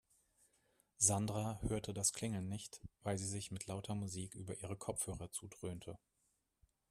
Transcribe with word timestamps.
Sandra 0.97 1.59
hörte 1.61 1.93
das 1.93 2.11
Klingeln 2.11 2.49
nicht, 2.49 2.81
weil 3.03 3.19
sie 3.19 3.27
sich 3.27 3.51
mit 3.51 3.67
lauter 3.67 3.93
Musik 3.93 4.33
über 4.33 4.57
ihre 4.57 4.75
Kopfhörer 4.75 5.29
zudröhnte. 5.31 5.95